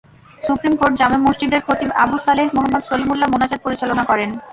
[0.39, 4.29] Supreme court জামে মসজিদের খতিব আবু সালেহ মোহাম্মদ সলিমুল্লাহ মোনাজাত পরিচালনা করেন।